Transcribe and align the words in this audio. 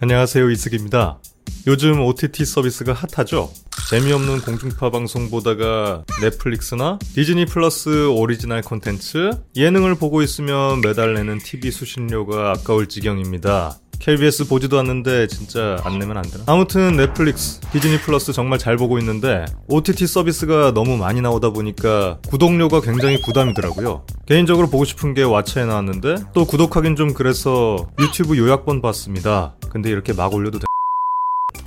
안녕하세요 0.00 0.48
이승입니다. 0.50 1.18
요즘 1.66 2.00
OTT 2.00 2.44
서비스가 2.44 2.92
핫하죠? 2.92 3.50
재미없는 3.90 4.42
공중파 4.42 4.90
방송 4.90 5.28
보다가 5.28 6.04
넷플릭스나 6.22 7.00
디즈니 7.16 7.46
플러스 7.46 8.06
오리지널 8.06 8.62
콘텐츠, 8.62 9.30
예능을 9.56 9.96
보고 9.96 10.22
있으면 10.22 10.82
매달 10.82 11.14
내는 11.14 11.38
TV 11.38 11.72
수신료가 11.72 12.52
아까울 12.52 12.86
지경입니다. 12.86 13.76
KBS 14.00 14.46
보지도 14.48 14.78
않는데 14.78 15.26
진짜 15.26 15.78
안 15.84 15.98
내면 15.98 16.16
안 16.16 16.22
되나? 16.22 16.44
아무튼 16.46 16.96
넷플릭스, 16.96 17.60
디즈니 17.72 18.00
플러스 18.00 18.32
정말 18.32 18.58
잘 18.58 18.76
보고 18.76 18.98
있는데 18.98 19.44
OTT 19.68 20.06
서비스가 20.06 20.72
너무 20.72 20.96
많이 20.96 21.20
나오다 21.20 21.50
보니까 21.50 22.18
구독료가 22.28 22.80
굉장히 22.80 23.20
부담이더라고요. 23.20 24.04
개인적으로 24.26 24.68
보고 24.68 24.84
싶은 24.84 25.14
게 25.14 25.22
왓챠에 25.22 25.66
나왔는데 25.66 26.16
또 26.32 26.44
구독하긴 26.44 26.96
좀 26.96 27.12
그래서 27.12 27.88
유튜브 27.98 28.38
요약본 28.38 28.82
봤습니다. 28.82 29.54
근데 29.70 29.90
이렇게 29.90 30.12
막 30.12 30.32
올려도 30.32 30.60
돼? 30.60 30.64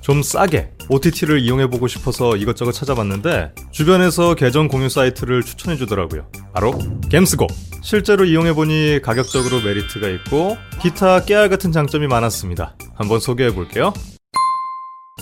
좀 0.02 0.24
싸게 0.24 0.72
OTT를 0.90 1.40
이용해보고 1.40 1.88
싶어서 1.88 2.36
이것저것 2.36 2.72
찾아봤는데 2.72 3.54
주변에서 3.72 4.36
계정 4.36 4.68
공유 4.68 4.90
사이트를 4.90 5.44
추천해주더라고요. 5.44 6.26
바로 6.54 6.78
겜스고. 7.10 7.48
실제로 7.82 8.26
이용해보니 8.26 9.00
가격적으로 9.04 9.62
메리트가 9.62 10.08
있고 10.10 10.58
기타 10.82 11.24
깨알 11.26 11.50
같은 11.50 11.72
장점이 11.72 12.08
많았습니다. 12.08 12.76
한번 12.96 13.20
소개해볼게요. 13.20 13.94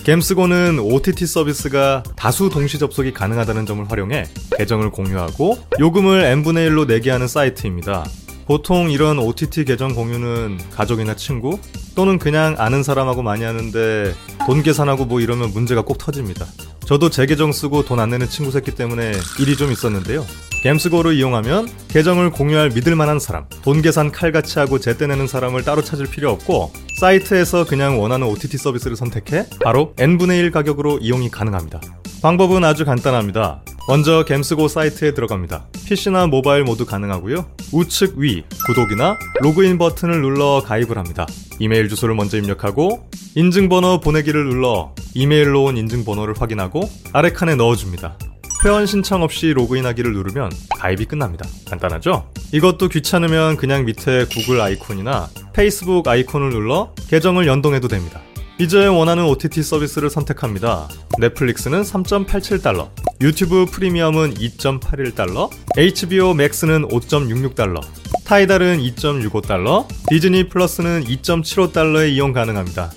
겜스고는 0.04 0.78
OTT 0.78 1.26
서비스가 1.26 2.02
다수 2.16 2.48
동시 2.48 2.78
접속이 2.78 3.12
가능하다는 3.12 3.66
점을 3.66 3.90
활용해 3.90 4.24
계정을 4.58 4.90
공유하고 4.90 5.58
요금을 5.78 6.24
n분의 6.24 6.70
1로 6.70 6.86
내게 6.86 7.10
하는 7.10 7.28
사이트입니다. 7.28 8.04
보통 8.46 8.90
이런 8.90 9.18
OTT 9.18 9.64
계정 9.64 9.94
공유는 9.94 10.58
가족이나 10.74 11.14
친구 11.16 11.58
또는 11.94 12.18
그냥 12.18 12.56
아는 12.58 12.82
사람하고 12.82 13.22
많이 13.22 13.44
하는데 13.44 14.14
돈 14.46 14.62
계산하고 14.62 15.04
뭐 15.04 15.20
이러면 15.20 15.50
문제가 15.52 15.82
꼭 15.82 15.98
터집니다. 15.98 16.46
저도 16.84 17.10
제 17.10 17.26
계정 17.26 17.52
쓰고 17.52 17.84
돈 17.84 18.00
안 18.00 18.10
내는 18.10 18.28
친구 18.28 18.50
샜기 18.50 18.74
때문에 18.76 19.12
일이 19.38 19.56
좀 19.56 19.70
있었는데요. 19.70 20.26
겜스고를 20.62 21.14
이용하면 21.14 21.68
계정을 21.88 22.30
공유할 22.30 22.70
믿을 22.70 22.94
만한 22.94 23.18
사람, 23.18 23.46
돈 23.62 23.80
계산 23.80 24.12
칼같이 24.12 24.58
하고 24.58 24.78
제때 24.78 25.06
내는 25.06 25.26
사람을 25.26 25.64
따로 25.64 25.82
찾을 25.82 26.06
필요 26.06 26.30
없고 26.30 26.72
사이트에서 26.98 27.64
그냥 27.64 28.00
원하는 28.00 28.26
OTT 28.26 28.58
서비스를 28.58 28.96
선택해 28.96 29.46
바로 29.64 29.94
n분의 29.98 30.38
1 30.38 30.50
가격으로 30.50 30.98
이용이 30.98 31.30
가능합니다. 31.30 31.80
방법은 32.22 32.64
아주 32.64 32.84
간단합니다. 32.84 33.62
먼저 33.88 34.24
겜스고 34.24 34.68
사이트에 34.68 35.14
들어갑니다. 35.14 35.66
PC나 35.86 36.26
모바일 36.26 36.64
모두 36.64 36.84
가능하고요. 36.84 37.46
우측 37.72 38.18
위 38.18 38.44
구독이나 38.66 39.18
로그인 39.40 39.78
버튼을 39.78 40.20
눌러 40.20 40.62
가입을 40.64 40.98
합니다. 40.98 41.26
이메일 41.58 41.88
주소를 41.88 42.14
먼저 42.14 42.36
입력하고 42.36 43.08
인증번호 43.34 44.00
보내기를 44.00 44.44
눌러 44.44 44.94
이메일로 45.14 45.64
온 45.64 45.76
인증번호를 45.78 46.34
확인하고 46.38 46.88
아래 47.12 47.32
칸에 47.32 47.54
넣어줍니다. 47.54 48.16
회원 48.62 48.84
신청 48.84 49.22
없이 49.22 49.54
로그인하기를 49.54 50.12
누르면 50.12 50.52
가입이 50.78 51.06
끝납니다. 51.06 51.48
간단하죠? 51.66 52.30
이것도 52.52 52.88
귀찮으면 52.88 53.56
그냥 53.56 53.86
밑에 53.86 54.26
구글 54.26 54.60
아이콘이나 54.60 55.30
페이스북 55.54 56.06
아이콘을 56.06 56.50
눌러 56.50 56.92
계정을 57.08 57.46
연동해도 57.46 57.88
됩니다. 57.88 58.20
이제 58.58 58.86
원하는 58.86 59.24
OTT 59.24 59.62
서비스를 59.62 60.10
선택합니다. 60.10 60.88
넷플릭스는 61.18 61.80
3.87달러, 61.80 62.90
유튜브 63.22 63.64
프리미엄은 63.64 64.34
2.81달러, 64.34 65.48
HBO 65.78 66.34
Max는 66.34 66.86
5.66달러, 66.88 67.80
Tidal은 68.26 68.78
2.65달러, 68.80 69.86
디즈니 70.08 70.50
플러스는 70.50 71.04
2.75달러에 71.04 72.10
이용 72.10 72.34
가능합니다. 72.34 72.92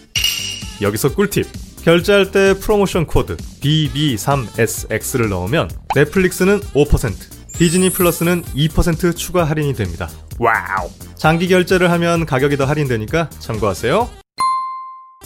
여기서 0.81 1.15
꿀팁! 1.15 1.62
결제할 1.83 2.31
때 2.31 2.53
프로모션 2.57 3.05
코드 3.07 3.35
BB3SX를 3.35 5.27
넣으면 5.27 5.69
넷플릭스는 5.95 6.61
5%, 6.61 7.53
디즈니 7.53 7.89
플러스는 7.89 8.41
2% 8.43 9.15
추가 9.15 9.43
할인이 9.43 9.73
됩니다. 9.73 10.09
와우! 10.39 10.89
장기 11.15 11.47
결제를 11.47 11.91
하면 11.91 12.25
가격이 12.25 12.55
더 12.55 12.65
할인되니까 12.65 13.29
참고하세요. 13.37 14.09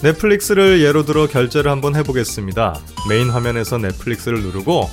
넷플릭스를 0.02 0.82
예로 0.82 1.06
들어 1.06 1.28
결제를 1.28 1.72
한번 1.72 1.96
해보겠습니다. 1.96 2.80
메인 3.08 3.30
화면에서 3.30 3.78
넷플릭스를 3.78 4.42
누르고 4.42 4.90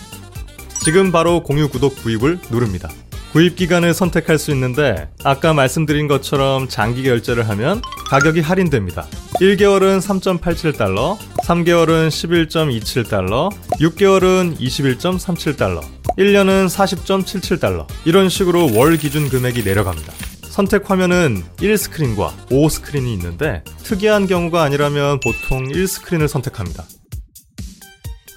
지금 0.83 1.13
바로 1.13 1.43
공유 1.43 1.69
구독 1.69 1.97
구입을 1.97 2.41
누릅니다. 2.51 2.91
구입 3.33 3.57
기간을 3.57 3.95
선택할 3.95 4.39
수 4.39 4.51
있는데 4.53 5.09
아까 5.25 5.53
말씀드린 5.53 6.09
것처럼 6.09 6.69
장기 6.69 7.03
결제를 7.03 7.49
하면 7.49 7.83
가격이 8.09 8.41
할인됩니다. 8.41 9.07
1개월은 9.41 10.01
3.87달러, 10.01 11.19
3개월은 11.44 12.09
11.27달러, 12.09 13.50
6개월은 13.78 14.59
21.37달러, 14.59 15.82
1년은 16.16 16.69
40.77달러. 16.69 17.87
이런 18.06 18.31
식으로 18.31 18.75
월 18.75 18.97
기준 18.97 19.28
금액이 19.28 19.62
내려갑니다. 19.62 20.10
선택 20.44 20.88
화면은 20.91 21.43
1스크린과 21.59 22.49
5스크린이 22.49 23.12
있는데 23.15 23.62
특이한 23.82 24.27
경우가 24.27 24.62
아니라면 24.62 25.21
보통 25.21 25.65
1스크린을 25.69 26.28
선택합니다. 26.28 26.84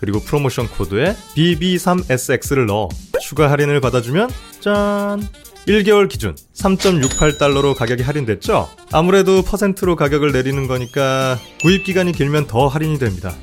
그리고 0.01 0.19
프로모션 0.19 0.67
코드에 0.67 1.15
BB3SX를 1.35 2.65
넣어 2.65 2.89
추가 3.21 3.49
할인을 3.49 3.79
받아주면 3.79 4.29
짠! 4.59 5.21
1개월 5.67 6.07
기준 6.07 6.33
3.68달러로 6.55 7.75
가격이 7.75 8.01
할인됐죠? 8.01 8.69
아무래도 8.93 9.41
퍼센트로 9.41 9.97
가격을 9.97 10.31
내리는 10.31 10.65
거니까 10.67 11.37
구입 11.61 11.83
기간이 11.83 12.13
길면 12.13 12.47
더 12.47 12.67
할인이 12.67 12.97
됩니다. 12.99 13.35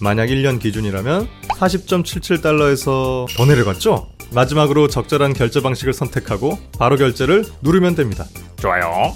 만약 0.00 0.26
1년 0.26 0.60
기준이라면 0.60 1.28
40.77달러에서 1.48 3.26
더 3.36 3.46
내려갔죠? 3.46 4.08
마지막으로 4.32 4.86
적절한 4.86 5.34
결제 5.34 5.60
방식을 5.60 5.92
선택하고 5.92 6.56
바로 6.78 6.96
결제를 6.96 7.44
누르면 7.62 7.96
됩니다. 7.96 8.26
좋아요. 8.60 9.12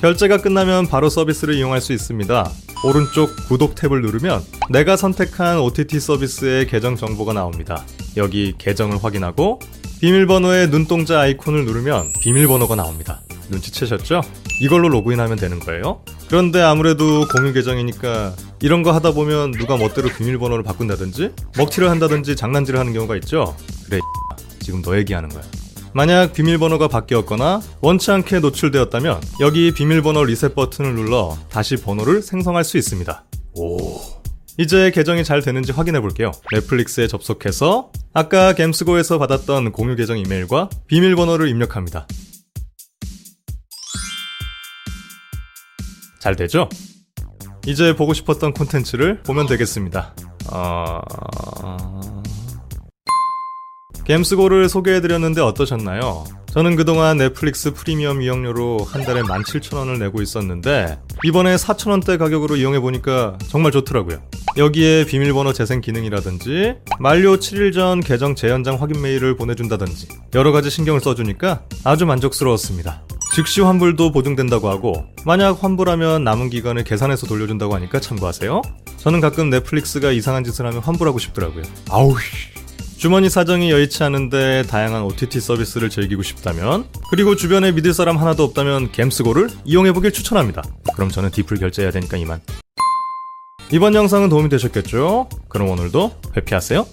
결제가 0.00 0.38
끝나면 0.38 0.88
바로 0.88 1.08
서비스를 1.08 1.54
이용할 1.54 1.80
수 1.80 1.92
있습니다. 1.92 2.50
오른쪽 2.84 3.30
구독 3.48 3.76
탭을 3.76 4.02
누르면 4.02 4.42
내가 4.70 4.96
선택한 4.96 5.60
OTT 5.60 6.00
서비스의 6.00 6.66
계정 6.66 6.96
정보가 6.96 7.32
나옵니다. 7.32 7.84
여기 8.16 8.54
계정을 8.58 9.02
확인하고 9.02 9.60
비밀번호의 10.04 10.68
눈동자 10.68 11.20
아이콘을 11.20 11.64
누르면 11.64 12.12
비밀번호가 12.20 12.74
나옵니다. 12.74 13.22
눈치채셨죠? 13.48 14.20
이걸로 14.60 14.90
로그인하면 14.90 15.38
되는 15.38 15.58
거예요. 15.58 16.02
그런데 16.28 16.60
아무래도 16.60 17.26
공유 17.28 17.54
계정이니까 17.54 18.34
이런 18.60 18.82
거 18.82 18.92
하다 18.92 19.12
보면 19.12 19.52
누가 19.52 19.78
멋대로 19.78 20.10
비밀번호를 20.10 20.62
바꾼다든지 20.62 21.30
먹튀를 21.56 21.88
한다든지 21.88 22.36
장난질을 22.36 22.78
하는 22.78 22.92
경우가 22.92 23.16
있죠. 23.16 23.56
그래 23.86 23.98
지금 24.60 24.82
너 24.82 24.94
얘기하는 24.98 25.30
거야. 25.30 25.42
만약 25.94 26.34
비밀번호가 26.34 26.88
바뀌었거나 26.88 27.62
원치 27.80 28.10
않게 28.10 28.40
노출되었다면 28.40 29.22
여기 29.40 29.72
비밀번호 29.72 30.24
리셋 30.24 30.54
버튼을 30.54 30.96
눌러 30.96 31.34
다시 31.48 31.76
번호를 31.76 32.20
생성할 32.20 32.64
수 32.64 32.76
있습니다. 32.76 33.24
오. 33.54 34.00
이제 34.58 34.90
계정이 34.90 35.24
잘 35.24 35.40
되는지 35.40 35.72
확인해 35.72 36.00
볼게요. 36.00 36.30
넷플릭스에 36.52 37.08
접속해서 37.08 37.90
아까 38.16 38.52
겜스고에서 38.52 39.18
받았던 39.18 39.72
공유 39.72 39.96
계정 39.96 40.16
이메일과 40.16 40.70
비밀번호를 40.86 41.48
입력합니다. 41.48 42.06
잘 46.20 46.36
되죠? 46.36 46.68
이제 47.66 47.96
보고 47.96 48.14
싶었던 48.14 48.54
콘텐츠를 48.54 49.20
보면 49.24 49.46
되겠습니다. 49.46 50.14
어... 50.52 51.00
겜스고를 54.04 54.68
소개해드렸는데 54.68 55.40
어떠셨나요? 55.40 56.24
저는 56.54 56.76
그동안 56.76 57.16
넷플릭스 57.16 57.72
프리미엄 57.72 58.22
이용료로 58.22 58.84
한 58.84 59.02
달에 59.02 59.22
17,000원을 59.22 59.98
내고 59.98 60.22
있었는데 60.22 61.00
이번에 61.24 61.56
4,000원대 61.56 62.16
가격으로 62.16 62.54
이용해 62.54 62.78
보니까 62.78 63.36
정말 63.48 63.72
좋더라고요. 63.72 64.22
여기에 64.56 65.06
비밀번호 65.06 65.52
재생 65.52 65.80
기능이라든지 65.80 66.76
만료 67.00 67.38
7일 67.38 67.74
전 67.74 67.98
계정 67.98 68.36
재연장 68.36 68.80
확인 68.80 69.02
메일을 69.02 69.34
보내준다든지 69.34 70.06
여러 70.36 70.52
가지 70.52 70.70
신경을 70.70 71.00
써주니까 71.00 71.64
아주 71.82 72.06
만족스러웠습니다. 72.06 73.02
즉시 73.34 73.60
환불도 73.60 74.12
보증된다고 74.12 74.68
하고 74.68 75.06
만약 75.26 75.60
환불하면 75.60 76.22
남은 76.22 76.50
기간을 76.50 76.84
계산해서 76.84 77.26
돌려준다고 77.26 77.74
하니까 77.74 77.98
참고하세요. 77.98 78.62
저는 78.98 79.20
가끔 79.20 79.50
넷플릭스가 79.50 80.12
이상한 80.12 80.44
짓을 80.44 80.64
하면 80.66 80.78
환불하고 80.82 81.18
싶더라고요. 81.18 81.64
아우 81.90 82.14
주머니 83.04 83.28
사정이 83.28 83.70
여의치 83.70 84.02
않은데 84.02 84.62
다양한 84.62 85.02
OTT 85.02 85.38
서비스를 85.38 85.90
즐기고 85.90 86.22
싶다면 86.22 86.86
그리고 87.10 87.36
주변에 87.36 87.70
믿을 87.70 87.92
사람 87.92 88.16
하나도 88.16 88.42
없다면 88.44 88.92
겜스고를 88.92 89.50
이용해보길 89.66 90.10
추천합니다. 90.10 90.62
그럼 90.94 91.10
저는 91.10 91.30
디플 91.30 91.58
결제해야 91.58 91.90
되니까 91.90 92.16
이만. 92.16 92.40
이번 93.70 93.94
영상은 93.94 94.30
도움이 94.30 94.48
되셨겠죠? 94.48 95.28
그럼 95.50 95.68
오늘도 95.68 96.12
회피하세요. 96.34 96.86